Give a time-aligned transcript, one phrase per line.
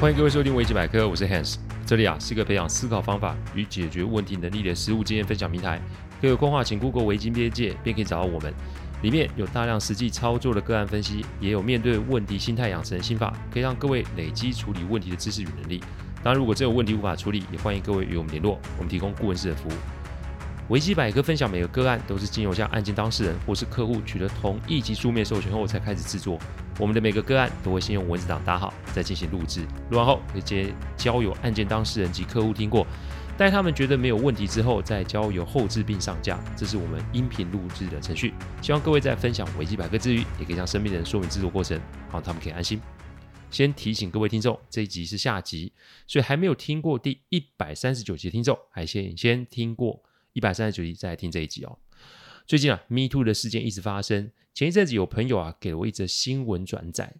[0.00, 5.78] 欢迎各位收听维基百科，我是 Hans，这里啊是一个培养思考方法与解决问题能力的实务经验分享平台。
[6.22, 8.50] 各位空话请 Google 维基边界便可以找到我们，
[9.02, 15.82] 里面有大量实际操作的个案分析，也有面对问题心态养成的心法，可以让各位累积处理问题的知识与能力。
[16.22, 19.72] 当然，如果真有问题无法处理，也欢迎各位与我们联络，我们提供顾问式的服务。
[20.70, 26.38] 维基百科分享每个个案都是经由向案件当事人或是客户取得同意及书面授权后才开始制作。
[26.80, 29.66] 我们的每个个案都会先用文字档打好，再进行录制。
[29.90, 32.86] 录完后会接交由案件当事人及客户听过，
[33.36, 36.42] 待他们觉得没有问题之后，再交由后制并上架。
[36.56, 38.32] 这是我们音频录制的程序。
[38.62, 41.78] 希望各位在分享维基百科之余，也可以向身边的人说明制作过程，
[42.10, 42.80] 让他们可以安心。
[43.50, 45.74] 先提醒各位听众，这一集是下集，
[46.06, 50.02] 所以还没有听过第一百三十九集的听众，还先先听过。
[50.32, 51.76] 一百三十九集再来听这一集哦。
[52.46, 54.30] 最近啊，Me Too 的事件一直发生。
[54.52, 57.14] 前一阵子有朋友啊给了我一则新闻转载，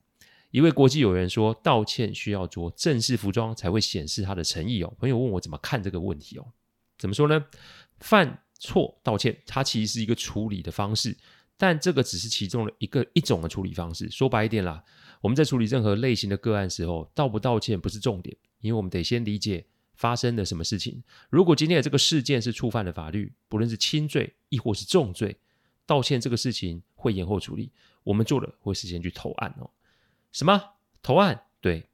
[0.50, 4.92] 一位国际友人说，道歉需要着正式服装才会显示他的诚意哦。
[4.98, 6.46] 朋友问我怎么看这个问题哦？
[6.98, 7.46] 怎么说呢？
[8.00, 11.16] 犯错道歉，它其实是一个处理的方式，
[11.56, 14.10] 但这个只是其中的一个一种的处理方式。
[14.10, 14.82] 说白一点啦，
[15.20, 19.66] 我们在处理任何类型的个案时候，道不道歉不是重点，因为我们得先理解。
[19.96, 21.02] 发生了什么事情？
[21.28, 25.36] 如果今天的这个事件是触犯了法律，不论是轻罪亦或是重罪，
[25.84, 27.72] 道歉这个事情会延后处理。
[28.04, 29.70] 我们做的会事先去投案哦。
[30.32, 30.62] 什么
[31.02, 31.42] 投案？
[31.60, 31.86] 对，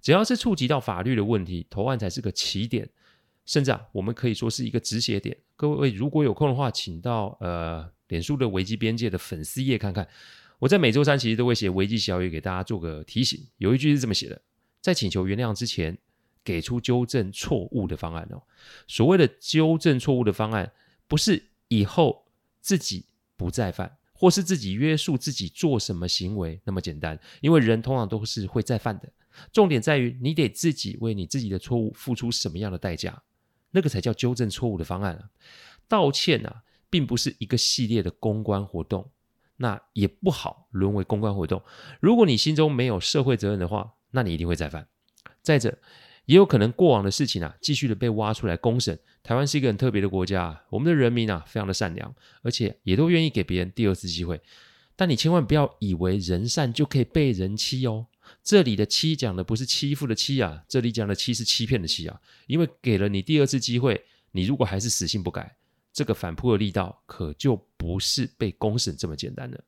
[0.00, 2.88] 只要是触及到法律的问题，投案才是个起点，
[3.44, 5.36] 甚至啊，我们可以说是一个止血点。
[5.54, 10.08] 各位如果有空的话，请到呃脸书的危机边界的粉丝页看看。
[10.58, 13.46] 我在每周三其实都会写危机小语给大家做个提醒。
[13.58, 14.40] 有一句是这么写的：
[14.80, 15.98] 在请求原谅之前。
[16.46, 18.42] 给出纠正错误的方案哦。
[18.86, 20.70] 所谓的纠正错误的方案，
[21.08, 22.26] 不是以后
[22.60, 27.18] 自己不再犯，或是自己约束自己做什么行为那么简单。
[27.40, 29.12] 因为人通常都是会再犯的。
[29.52, 33.20] 重点在于你得自己为你自己的错误付出什么样的代价，
[33.72, 35.28] 那个才叫纠正错误的方案啊。
[35.88, 39.10] 道歉啊，并不是一个系列的公关活动，
[39.56, 41.60] 那也不好沦为公关活动。
[42.00, 44.86] 如果你心中没有社会责任的话，那你一定会再犯。
[45.42, 45.76] 再者，
[46.26, 48.98] 也有可能过往的事情啊，继续的被挖出来公审。
[49.22, 54.40] 台湾是一个很特别的国家，我们的人民啊，非常的善良，而且也都愿意给别人第二次机会。
[54.96, 58.06] 但你千万不要以为人善就可以被人欺哦。
[58.42, 62.20] 这里的欺讲的不是欺负的欺啊，这里讲的欺是欺骗的欺啊。
[62.46, 65.56] 因为给了你第二次机会，你如果还是死性不改，
[65.92, 69.60] 这个反扑的力道可就不是被公审这么简单了。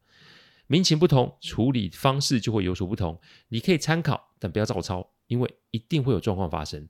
[0.68, 3.20] 民情不同，处理方式就会有所不同。
[3.48, 5.08] 你可以参考，但不要照抄。
[5.26, 6.88] 因为一定会有状况发生，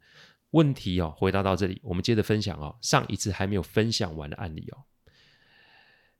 [0.50, 4.84] 问题哦，回答到这里，我们接着分享哦，上一次还没有分享完的案例哦。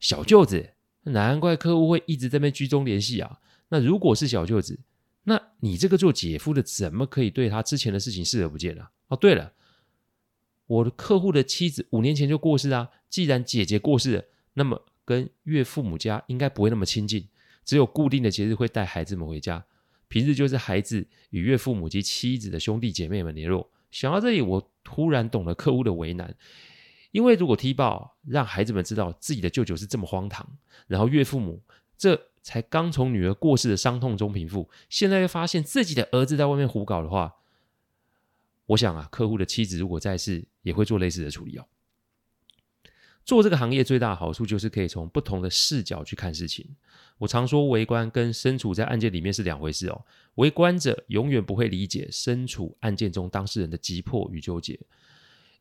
[0.01, 0.75] 小舅子，
[1.05, 3.41] 难怪客户会一直在那边居中联系啊。
[3.69, 4.81] 那如果是小舅子，
[5.25, 8.87] 那你这个做姐夫的怎么可以对他之前的事情视而不见呢？
[9.09, 9.53] 哦，对了，
[10.67, 12.91] 我的客户的妻子五年前就过世啊。
[13.09, 14.25] 既然姐姐过世了，
[14.55, 17.29] 那么跟岳父母家应该不会那么亲近，
[17.65, 19.65] 只有固定的节日会带孩子们回家。
[20.09, 23.71] 平日就是孩子与岳父母及妻子的兄弟姐妹们联络。
[23.91, 26.37] 想到这里，我突然懂了客户的为难，
[27.11, 30.47] 因为如果踢爆让孩子们知道自己的舅舅是这么荒唐，
[30.87, 31.63] 然后岳父母
[31.97, 37.37] 这才刚从女儿过世的伤痛中平复，现在又发现自己的儿子在外面胡搞的话，
[38.67, 41.67] 我想啊，客户的妻子如果在世，也会做类似的处理哦。
[43.27, 46.65] 做这个行业最大的好处就是可以从不同的视角去看事情。
[47.19, 50.01] 我常说，围观跟身处在案件里面是两回事哦。
[50.37, 54.79] 围观者永远不会理解身处案件中当事人的急迫与纠结。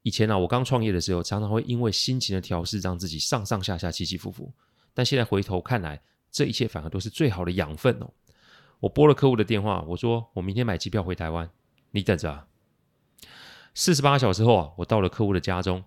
[0.04, 4.54] 以前啊，我刚创业的时候，常常会因为心情的调试，让自己上上下下起起伏伏。
[4.94, 6.00] 但现在回头看来，
[6.32, 8.14] 这一切反而都是最好的养分哦。
[8.82, 11.50] 我拨了客户的电话，我说我明天买机票回台湾，
[11.90, 12.46] 你等着啊。
[13.74, 15.84] 四十八小时后啊，我到了客户的家中。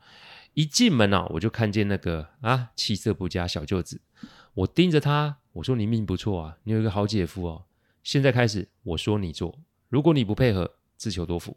[0.58, 4.00] 一进门啊，我就看见那个啊气色不佳小舅子。
[4.54, 7.66] 我盯着他，我说：“你命不错啊，你有一个好姐夫哦。”
[8.02, 9.56] 现在开始，我说你做，
[9.88, 11.56] 如果你不配合，自求多福。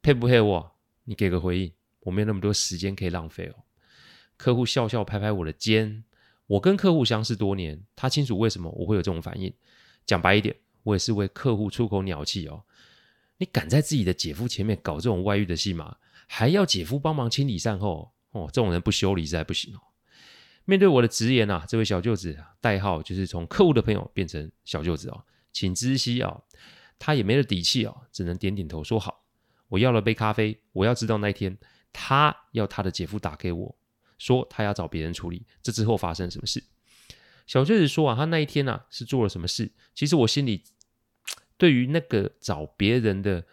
[0.00, 0.76] 配不配我？
[1.04, 1.70] 你给个回应。
[2.00, 3.64] 我没有那么多时间可以浪费哦。
[4.38, 6.04] 客户笑笑拍拍我的肩。
[6.46, 9.52] 我跟客户相识多年，他清楚为什么我会有这种反应。
[10.06, 12.64] 讲白一点，我也是为客户出口鸟气哦。
[13.36, 15.98] 你敢在自己的姐夫前面搞这种外遇的戏码？
[16.34, 19.80] 还要姐夫帮忙清理善后哦，这种人不修理实在不行哦。
[20.64, 26.42] 面对我的直言啊，这位小舅子代号就是从客户的朋友变成小舅子哦，请知悉哦，
[26.98, 29.26] 他也没了底气哦，只能点点头说好。
[29.68, 31.54] 我要了杯咖啡，我要知道那一天
[31.92, 33.76] 他要他的姐夫打给我，
[34.16, 36.64] 说他要找别人处理，这之后发生什么事？
[37.46, 39.70] 小舅子说啊，他那一天呐、啊、是做了什么事？
[39.94, 40.64] 其实我心里。
[41.58, 43.46] 对于那个找别人的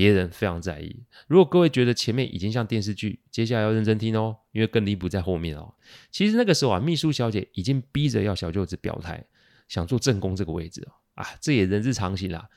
[0.00, 1.04] 别人非常在意。
[1.26, 5.74] 如果各位觉得前面已经像电视剧，接下来要认真听哦，因为更离谱在后面哦。
[6.10, 9.22] 其实那个时候啊，秘书小姐已经逼着要小舅子表态，
[9.68, 10.92] 想做正宫这个位置哦。
[11.16, 12.48] 啊，这也人之常情啦。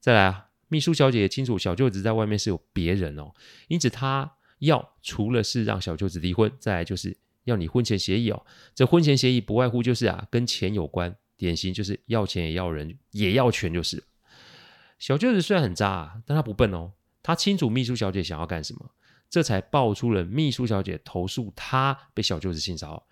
[0.00, 3.32] 再来啊，秘书小姐也清楚小舅子在外面是有别人哦，
[3.68, 4.28] 因此她
[4.58, 8.44] 要除了是让小舅子离婚，再来就是要你婚前协议哦。
[8.74, 11.14] 这婚前协议不外乎就是啊，跟钱有关。
[11.36, 14.02] 典型就是要钱也要人也要权，就是
[15.00, 16.92] 小舅子虽然很渣啊，但他不笨哦，
[17.22, 18.90] 他清楚秘书小姐想要干什么，
[19.30, 23.06] 这才爆出了秘书小姐投诉他被小舅子性骚扰。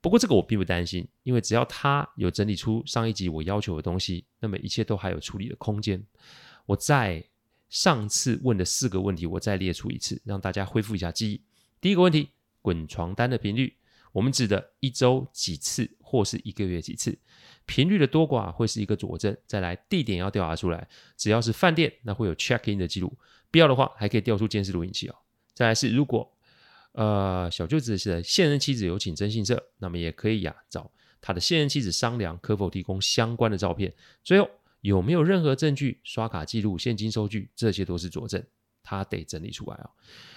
[0.00, 6.04] 不过这个我并不担心，因为只要他有整理出上一集我要求的东西，那么一切都还有处理的空间。
[6.66, 7.24] 我在
[7.70, 11.40] 上次问的四个问题，我再列出一次，让大家恢复一下记忆。
[11.80, 12.30] 第一个问题，
[12.60, 13.76] 滚床单的频率。
[14.12, 17.18] 我们指的一周几次，或是一个月几次，
[17.66, 19.36] 频率的多寡会是一个佐证。
[19.46, 20.86] 再来，地点要调查出来，
[21.16, 23.16] 只要是饭店，那会有 check in 的记录，
[23.50, 25.16] 必要的话还可以调出监视录影器哦。
[25.54, 26.30] 再来是，如果
[26.92, 33.94] 呃小舅子的现任妻子有请征信社，那么也可以呀、找他的现任妻子商量可否提供相关的照片。
[34.22, 34.50] 最后
[34.82, 38.44] 有没有任何证据、刷卡记录、现金收据，这些都是佐证，
[38.82, 39.90] 他得整理出来哦。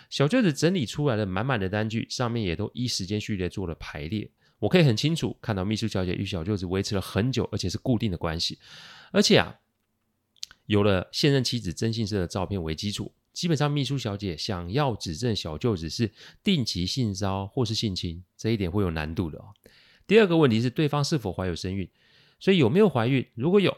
[0.09, 4.30] 小舅子整理出来的满满的单据，上面也都依时间序列做了排列。
[4.59, 8.57] 我可以很清楚看到秘书小姐与小舅子维持了很久，而且是固定的关系。
[9.12, 9.59] 而且啊，
[10.65, 16.09] 有了现任妻子征信社的照片为基础，基本上秘书小姐想要指证小舅子是
[16.41, 19.45] 定期性骚或是性侵，这一点会有难度的哦。
[20.07, 21.89] 第二个问题是对方是否怀有身孕，
[22.39, 23.27] 所以有没有怀孕？
[23.36, 23.75] 如果有，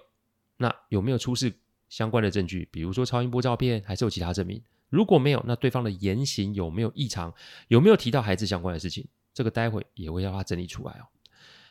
[0.58, 1.52] 那有没有出示
[1.90, 2.68] 相关的证据？
[2.72, 4.62] 比如说超音波照片，还是有其他证明？
[4.90, 7.34] 如果没有，那对方的言行有没有异常？
[7.68, 9.08] 有没有提到孩子相关的事情？
[9.34, 11.06] 这个待会也会要他整理出来哦。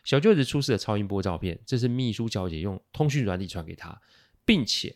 [0.04, 4.00] 小舅子出示的超音波照片，这是秘书小姐用通讯软体传给他，
[4.44, 4.94] 并且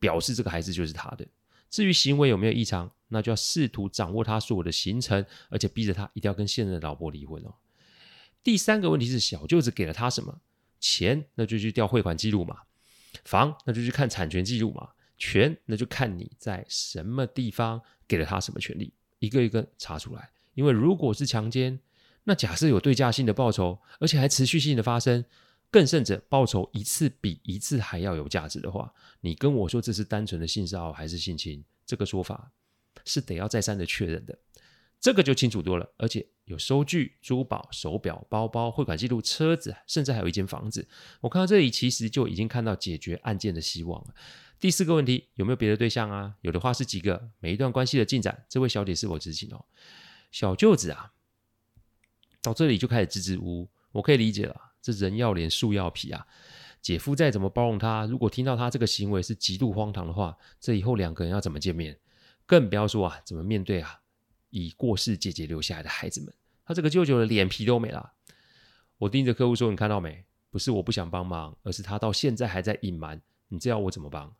[0.00, 1.26] 表示这个孩子就是他的。
[1.70, 7.54] 至于行为有没有异常，那就要试图掌握他所有的行程，而且逼着他一定要跟现任的老婆离婚哦。
[8.42, 10.40] 第三个问题是小舅子给了他什么？
[10.80, 12.54] 钱，那就去调汇款记录嘛；
[13.24, 14.90] 房，那就去看产权记录嘛。
[15.16, 20.30] 权，那就看你在什么地方给了他什么权利，一个一个查出来。
[20.54, 21.80] 因为如果是强奸，
[22.22, 25.24] 那假设有对价性的报酬，而且还持续性的发生，
[25.70, 32.52] 更甚者报酬一次比一次还要有价值的话，你跟我说这是单纯的性骚扰还是性侵，这个说法
[33.04, 34.38] 是得要再三的确认的。
[35.00, 40.88] 这个就清楚多了，而且有收据、珠宝、手表、包包、汇款记录、车子，甚至还有一间房子。
[41.20, 44.14] 我看到这里，其实就已经看到解决案件的希望了。
[44.58, 46.34] 第四个问题，有没有别的对象啊？
[46.40, 47.30] 有的话是几个？
[47.38, 49.64] 每一段关系的进展，这位小姐是否知情哦？
[50.32, 51.12] 小舅子啊，
[52.42, 56.26] 到这里就开始支支吾吾，我可以理解了，这人要脸树要皮啊。
[56.82, 62.00] 姐夫再怎么包容他，如果听到他这个行为是极度荒唐的话，这以后两个人要怎么见面？
[62.44, 64.00] 更不要说啊，怎么面对啊？
[64.50, 66.32] 已过世姐姐留下来的孩子们，
[66.64, 68.12] 他这个舅舅的脸皮都没了。
[68.98, 70.24] 我盯着客户说：“你看到没？
[70.50, 73.20] 不是我不想帮忙，而是他到现在还在隐瞒。
[73.48, 74.34] 你这要我怎么帮？”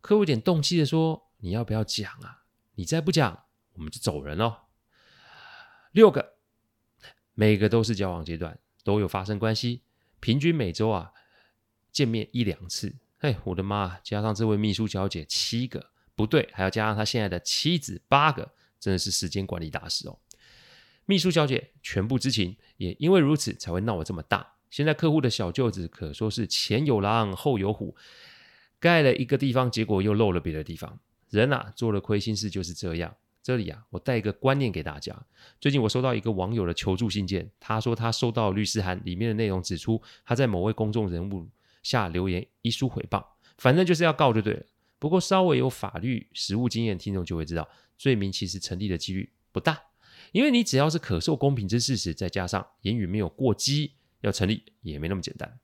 [0.00, 2.44] 客户有点动气的说：“你要不要讲啊？
[2.74, 3.44] 你再不讲，
[3.74, 4.56] 我们就走人喽。”
[5.92, 6.34] 六个，
[7.34, 9.82] 每个都是交往阶段，都有发生关系，
[10.20, 11.12] 平均每周啊
[11.90, 12.96] 见面一两次。
[13.18, 13.98] 哎，我的妈！
[14.02, 20.18] 加上这位秘书小姐七个，不对，还要加上他现在的妻子八个，真的是时间管理大师哦。
[21.04, 24.54] 秘书小姐全部知情，也因为如此才会闹得这么大。
[24.70, 27.94] 现在客户的小舅子可说是前有狼后有虎。
[28.78, 30.98] 盖了一个地方，结果又漏了别的地方。
[31.28, 33.14] 人啊，做了亏心事就是这样。
[33.42, 35.14] 这里啊，我带一个观念给大家。
[35.60, 41.48] 最近我收到一个网友的求助信件，他说他收到律师函，里面的内容指出他在某位公众人物
[41.82, 43.24] 下留言一书诽谤，
[43.58, 44.62] 反正就是要告就对了。
[44.98, 47.68] 不过稍微有法律实务经验，听众就会知道，
[48.00, 49.78] 罪名其实成立的几率不大，
[50.32, 53.92] 因为你只要是可受公平之事实，再加上言语没有过激，
[54.22, 55.58] 要成立也没那么简单。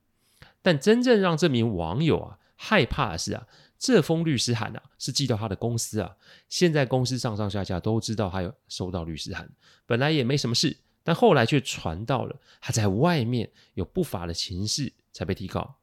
[0.60, 2.38] 但真正让这名网友啊。
[2.58, 3.46] 害怕的是啊，
[3.78, 6.16] 这封律师函啊是寄到他的公司啊。
[6.48, 9.46] 现在公司上上下下都知道他有收到律师函，
[9.84, 10.74] 本来也没什么事，
[11.04, 15.76] 但后来却传到了他在外面有不法的情事，才被提告。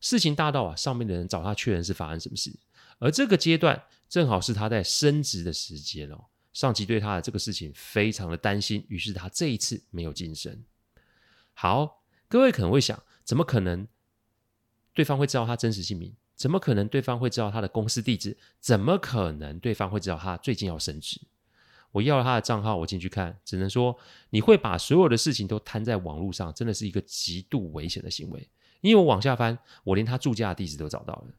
[0.00, 2.50] 事情大到啊，上面的人找他确认是发生什么事，
[2.98, 6.24] 而这个阶段正好是他在升职的时间哦。
[6.52, 10.64] 上级对他的这个事情非常的担心，于是他这一次没有晋升。
[11.52, 13.88] 好，各位可能会想，怎么可能？
[14.92, 16.14] 对方会知道他真实姓名？
[16.36, 18.36] 怎么可能对方会知道他的公司地址？
[18.60, 21.20] 怎么可能对方会知道他最近要升职？
[21.90, 23.96] 我要了他的账号，我进去看，只能说
[24.30, 28.48] 你会把所有的事情都摊在网络上，真的是一个极度危险的行为。
[28.80, 31.34] 因为我往下翻，我连他住家的地址都找到了。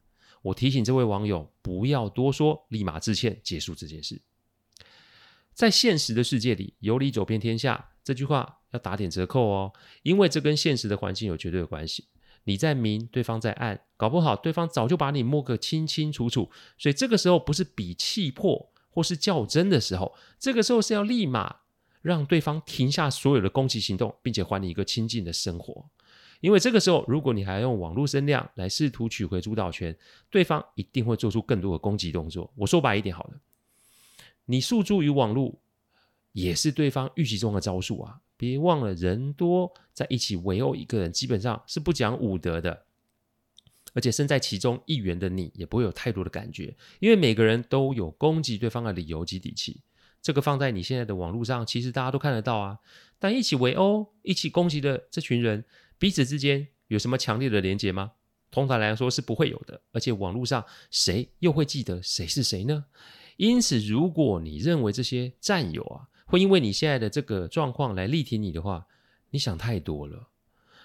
[0.46, 4.22] 我提醒这位网友不要多说，立马致歉，结束这件事。
[5.52, 9.72] 在现实的世界里，有理走遍天下这句话要打点折扣哦，
[10.02, 12.08] 因为这跟现实的环境有绝对的关系。
[12.44, 16.48] 你在明，对方在暗，搞不好对方早就把你摸个清清楚楚。
[16.78, 21.62] 所以这个时候不是比气魄或是较真的时候，这个时候是要立马
[22.02, 25.90] 让对方停下所有的攻击行动，并且还你一个清静的生活。
[26.40, 29.96] 因为这个时候，如果你还用网络声量来试图取回主导权，
[30.30, 32.52] 对方一定会做出更多的攻击动作。
[32.56, 33.40] 我说白一点好了，
[34.44, 35.58] 你诉诸于网络，
[36.32, 38.20] 也是对方预期中的招数啊！
[38.36, 42.84] 别忘了，人多在一起围殴一个人，基本上是不讲武德的。
[43.94, 49.80] 而且身在其中一员的你，也不会有太多的感觉，因为每个人都有攻击对方的理由及底气。
[50.20, 52.78] 这个放在你现在的网络上，其实大家都看得到啊。
[53.18, 55.64] 但一起围殴、一起攻击的这群人，
[55.98, 58.12] 彼此之间有什么强烈的连接吗？
[58.50, 59.80] 通常来说是不会有的。
[59.92, 62.84] 而且网络上谁又会记得谁是谁呢？
[63.36, 68.86] 因此，如果你认为这些战友啊会因为你现在的这个状况来力挺你的话，
[69.30, 70.28] 你想太多了。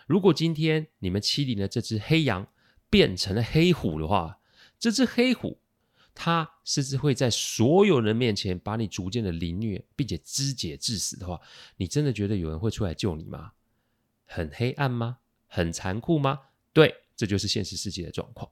[0.07, 2.45] 如果今天你们欺凌的这只黑羊
[2.89, 4.39] 变成了黑虎的话，
[4.77, 5.59] 这只黑虎
[6.13, 11.39] 它甚至会在所有人面前把你逐渐的凌虐，并且肢解致死的话，
[11.77, 13.53] 你真的觉得有人会出来救你吗？
[14.31, 15.17] 很黑暗吗？
[15.47, 16.39] 很残酷吗？
[16.71, 18.49] 对，这就是现实世界的状况。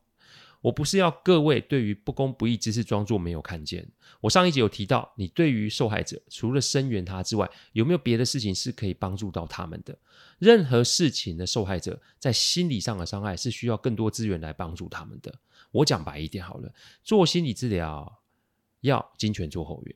[0.62, 3.90] 我不是要各位对于不公不义之事装作没有看见。
[4.20, 9.98] 我上一集有提到，你对于受害者除了声援他之外，有没有别的事情是可以帮助到他们的？
[10.38, 15.34] 任何事情的受害者在心理上的伤害是需要更多资源来帮助他们的。
[15.72, 16.74] 我讲白一点好了，
[17.06, 18.22] 做心理治疗
[18.82, 19.96] 要金钱做后援，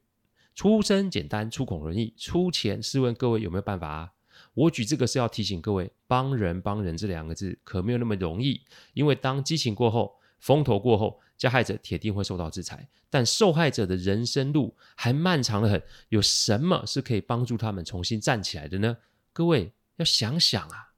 [0.55, 4.13] 出生简单，出孔容易，出钱试问各位有没有办法？
[4.53, 8.62] 我举这个是要提醒各位，帮人帮人这两个字可没有那么容易，
[8.93, 18.98] 因为当激情过后，风头过后，加害者铁定会受到制裁，但受害者的人生路还漫长得很，有什么是可以帮助他们重新站起来的呢？
[19.31, 20.93] 各位要想想啊！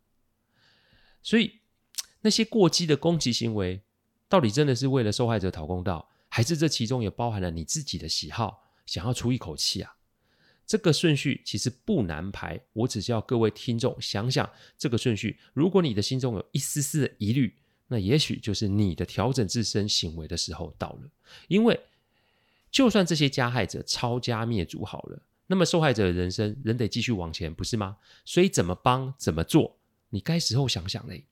[1.24, 1.62] 所以
[2.21, 3.81] 那些过激的攻击行为，
[4.27, 9.95] 到底真的是为了受害者讨公道，还是这其中也包含了你自己的喜好，想要出一口气啊？
[10.65, 15.39] 这个顺序其实不难排，我只是要各位听众想想这个顺序。
[15.53, 17.55] 如果你的心中有一丝丝的疑虑，
[17.88, 21.10] 那也许就是你的调整自身行为的时候到了。
[21.48, 21.79] 因为
[22.72, 27.98] 就算这些加害者抄家灭族好了，那么受害者的人生仍得继续往前，不是吗？
[28.25, 29.77] 所以怎么帮，怎么做，
[30.10, 31.25] 你该时候想想嘞。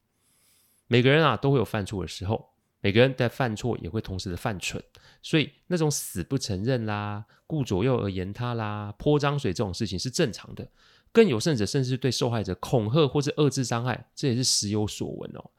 [0.87, 2.52] 每个人啊都会有犯错的时候。
[2.83, 4.83] 每个人在犯错也会同时的犯蠢，
[5.21, 10.67] 所以那种死不承认啦、顾左右而言他啦、泼脏水这种事情是正常的。
[11.13, 15.51] 更有甚者，甚至对受害者恐吓或是二次伤害，这也是时有所闻哦。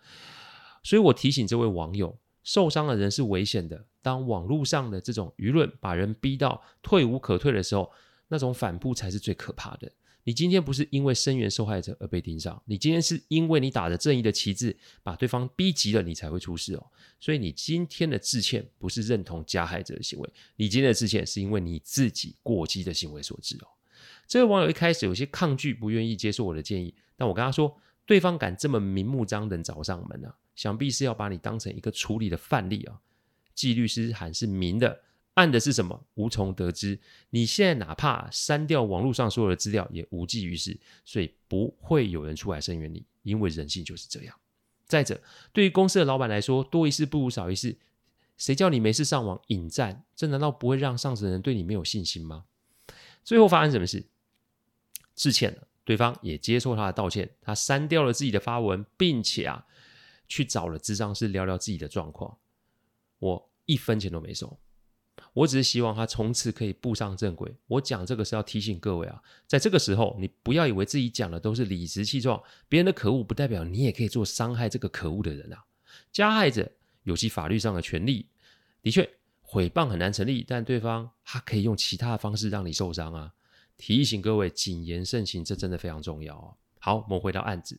[0.83, 3.87] 所以我提醒这位网友，受伤的人是危险的。
[4.03, 7.91] 当网络上的这种舆论把人逼到退无可退的时候，
[8.29, 9.91] 那种反扑才是最可怕的。
[10.25, 16.87] 你今天不是因为声援受害者而被盯上，你今天是因为你打着正义的旗帜，把对方逼急了，你才会出事哦。
[17.21, 23.69] 所以你今天的致歉不是认同加害者的行为，你今天的致歉是因为你自己过激的行为所致哦。
[24.27, 32.99] 这位网友一开始有些抗拒，不愿意接受我的建议，但我跟他说，对方敢这么明目张胆找上门啊，想必是要把你当成一个处理的范例啊。
[33.55, 35.01] 纪律师函是明的。
[35.35, 36.07] 暗的是什么？
[36.15, 36.99] 无从得知。
[37.31, 44.37] 你现在哪怕删掉网络上所有的资料，也无济于事，所以不会有人出来声援你，因为人性就是这样。
[44.87, 45.21] 再者，
[45.53, 47.77] 对于公司的老板来说，多一事不如少一事。
[48.37, 50.05] 谁叫你没事上网引战？
[50.15, 52.45] 这难道不会让上层人对你没有信心吗？
[53.25, 54.05] 最后发生什么事？
[55.15, 59.67] 致歉了，对方也接受他的道歉，他删掉了自己的发文，并且啊，
[60.29, 62.37] 去找了咨商师聊聊自己的状况。
[63.19, 64.59] 我一分钱都没收。
[65.35, 67.53] 我只是希望他从此可以步上正轨。
[67.67, 75.65] 我讲这个是要提醒各位啊，在这个时候，你不要以为自己讲的都是理直气壮，别人的可恶不代表你也可以做伤害这个可恶的人啊。
[76.13, 76.71] 加害者
[77.03, 78.29] 有其法律上的权利，
[78.81, 79.03] 的确，
[79.45, 83.33] 诽谤很难成立，但对方他可以用其他的方式让你受伤啊。
[83.77, 86.55] 提醒各位谨言慎行，这真的非常重要哦。
[86.79, 87.77] 好，我们回到案子，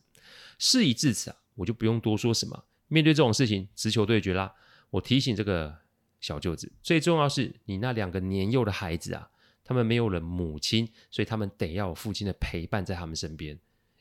[0.58, 2.64] 事已至此啊，我就不用多说什么。
[2.88, 4.52] 面对这种事情，直球对决啦。
[4.90, 5.85] 我提醒这个。
[6.20, 9.30] 小舅子，最重要是你那两个年幼的孩子啊，
[9.62, 13.58] 他们没有了母亲，所以他们得要有父亲的陪伴在他们身边。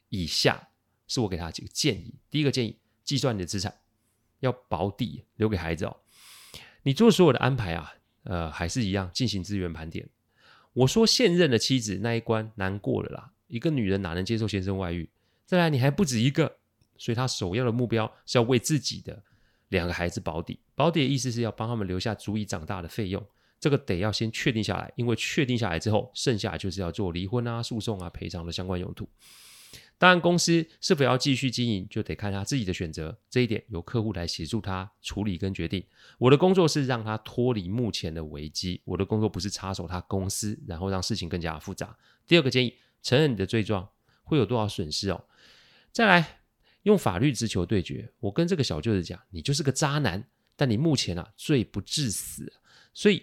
[0.10, 0.70] 以下
[1.08, 3.74] 是我给他几个建议：第一个建议，计算你的资产，
[4.40, 5.98] 要保底留给孩子哦。
[6.84, 7.94] 你做所有的安排啊，
[8.24, 10.08] 呃，还是一样进行资源盘点。
[10.74, 15.10] 我说现任的妻子那一关难过了啦，一个女人哪能接受先生外遇？
[15.46, 16.58] 再来你还不止一个，
[16.98, 19.24] 所以他首要的目标是要为自己的。
[19.76, 23.24] 两个孩子保底，保底的意思是要帮他们留下足以长大的费用，
[23.60, 29.08] 这个得要先确定下来，因为确定下来之后，剩下就是要做离婚啊、诉讼啊、赔偿的相关用途。
[29.98, 33.18] 当然，公司是否要继续经营，就得看他自己的选择。
[33.30, 35.82] 这一点由客户来协助他处理跟决定。
[36.18, 38.82] 我的工作是让他脱离目前的危机。
[38.84, 41.96] 我的工作不是插手他公司，然后让事情更加复杂。
[42.28, 43.88] 第二个建议，承认你的罪状
[44.24, 45.24] 会有多少损失哦。
[45.94, 46.40] 再来，
[46.86, 48.10] 用法律直球对决。
[48.20, 50.24] 我跟这个小舅子讲，你就是个渣男，
[50.56, 52.52] 但你目前啊罪不至死，
[52.92, 53.22] 所以。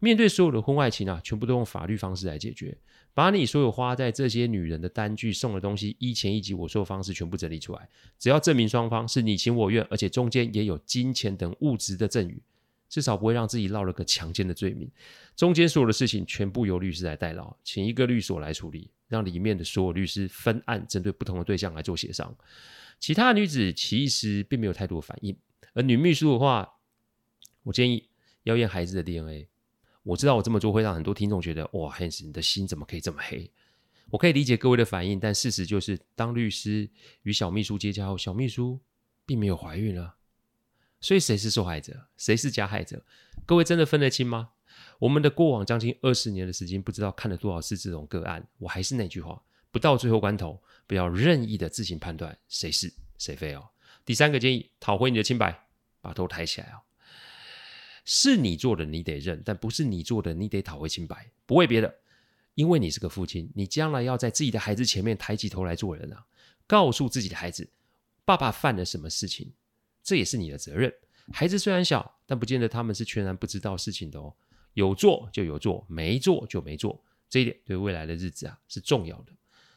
[0.00, 2.78] 面对所有的婚外情啊，全部都用法律方式来解决。
[3.12, 7.88] 把你所有花在这些女人的单据、送的东西，一钱一集，我所有方式全部整理出来。
[8.16, 12.40] 只要证明双方是你情我愿，而且中间也有金钱等物质的赠与，
[12.88, 14.88] 至少不会让自己落了个强奸的罪名。
[15.34, 22.36] 中间所有的事情全部由律师来代劳，请一个律所来处理，让里面的所有律师分案，针对不同的对象来做协商。
[23.00, 25.36] 其他女子其实并没有太多反应，
[25.74, 26.68] 而女秘书的话，
[27.62, 28.08] 我建议
[28.44, 29.48] 要验孩子的 DNA。
[30.02, 33.50] 我知道我这么做会让很多听众觉得，哇，Hans，你的心怎么可以这么黑？
[34.10, 36.88] 我可以理解各位的反应，但事实就是，当律师
[37.22, 38.80] 与小秘书接洽后，小秘书
[39.26, 40.16] 并没有怀孕了。
[41.00, 43.04] 所以谁是受害者，谁是加害者？
[43.44, 44.50] 各位真的分得清吗？
[44.98, 48.46] 我们的过往将近二十年的时间，不知道看了多少次这种个案。
[48.58, 53.68] 我还是那句话，不到最后关头，不要任意的自行判断谁是谁非哦。
[54.04, 55.66] 第三个建议，讨回你的清白，
[56.00, 56.80] 把头抬起来哦。
[58.04, 61.30] 是你做的，你得认；但不是你做的，你得讨回清白。
[61.44, 61.94] 不为别的，
[62.54, 66.24] 因为你是个父亲，你将来要在自己的孩子前面抬起头来做人啊！
[66.66, 67.70] 告诉自己的孩子，
[68.24, 69.52] 爸爸犯了什么事情，
[70.02, 70.90] 这也是你的责任。
[71.32, 74.34] 孩子虽然小，但不见得他们是全然不知道事情的哦。
[74.74, 79.32] 有做就有做，没做就没做，这一点对未来的日子啊是重要的。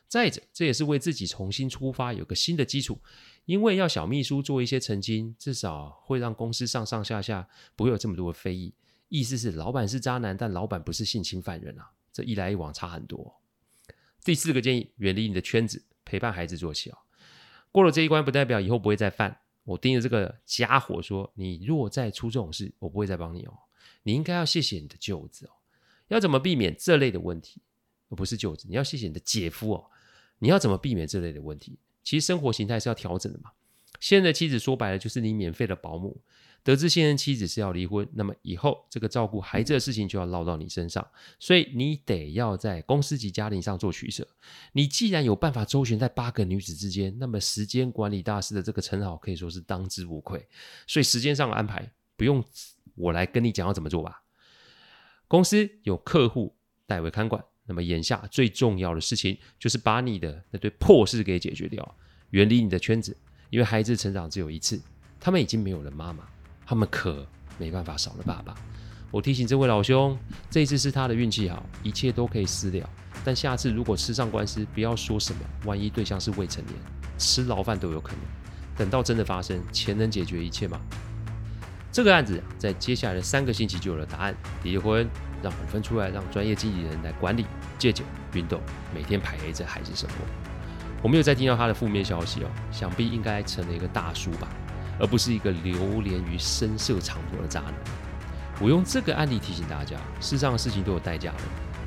[0.07, 2.99] 再者，这也是为自己重新出发，有个新的基础。
[3.45, 8.73] 因为要小秘书做一些澄清，至少会让公司上上下下不会有这么多的非议。
[9.07, 13.41] 意思是，老板是渣男，但老板不是性侵犯人啊，这一来一往差很多。
[14.23, 16.97] 第四个建议，远离你的圈子，陪伴孩子做起哦。
[17.71, 19.39] 过了这一关，不代表以后不会再犯。
[19.63, 23.53] 我盯着这个家伙说：“你若再出这种事，我不会再帮你哦。
[24.03, 25.51] 你应该要谢谢你的舅子哦。
[26.07, 27.61] 要怎么避免这类的问题？
[28.09, 29.85] 不是舅子，你要谢谢你的姐夫哦。
[30.39, 33.51] 你要怎么避免这类的问题？”其实生活形态是要调整的嘛。
[33.99, 36.21] 现任妻子说白了就是你免费的保姆。
[36.63, 41.03] 得知现任妻子是要离婚，那么以后这个照顾孩子的事情就要落到你身上，
[41.39, 44.27] 所以你得要在公司及家庭上做取舍。
[44.73, 50.47] 你既然有办法周旋在八个女子之间，那么时间管理大师的这个称号可以说是当之无愧。
[50.85, 52.43] 所以时间上的安排不用
[53.01, 54.23] 我来跟你讲要怎么做吧。
[55.27, 57.43] 公司有客户代为看管。
[57.67, 61.95] 那么眼下最重要的事情就是把你的那堆破事给解决掉，
[62.31, 63.15] 远离你的圈子，
[63.49, 64.81] 因为孩子成长只有一次，
[65.19, 66.27] 他们已经没有了妈妈，
[66.65, 67.25] 他们可
[67.57, 68.55] 没办法少了爸爸。
[69.09, 70.17] 我提醒这位老兄，
[70.49, 72.89] 这次是他的运气好，一切都可以私了。
[73.23, 76.75] 但下次如果吃上官司，不要说什么，万一对象是未成年，
[77.17, 78.21] 吃牢饭都有可能。
[78.75, 80.81] 等到真的发生，钱能解决一切吗？
[81.91, 85.07] 这个案子在接下来的三个星期就有了答案，离婚。
[85.43, 87.47] 让股份出来，让专业经理人来管理，
[87.79, 88.61] 戒酒、运动，
[88.93, 90.17] 每天陪着孩子生活。
[91.01, 94.47] 我没有再听到他的负面消息哦，想必应该成了一个大叔吧，
[94.99, 97.73] 而不是一个流连于声色场所的渣男。
[98.59, 101.39] 我用这个案例提醒大家，世上的事情都有代价的，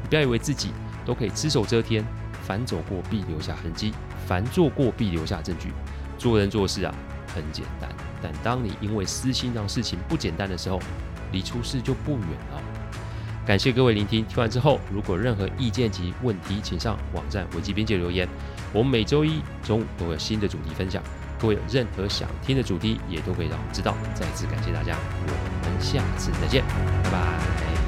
[0.03, 0.73] 你不要以为自己
[1.07, 2.05] 都可以只手遮天，
[2.43, 3.93] 凡走过必留下痕迹，
[4.27, 5.73] 凡做过必留下证据。
[6.19, 6.93] 做人做事啊，
[7.33, 7.88] 很简单，
[8.22, 10.81] 但当你因为私心让事情不简单的时候，
[11.33, 12.62] 离出事就不远了。
[13.46, 18.27] 感谢各位聆听，听完之后，如果任何意见及问题，请上网站维基边界留言。
[18.72, 21.03] 我们每周一中午都有新的主题分享，
[21.38, 23.94] 各位有任何想听的主题，也都可以让我们知道。
[24.14, 24.96] 再次感谢大家，
[25.27, 26.64] 我们下次再见，
[27.03, 27.84] 拜拜。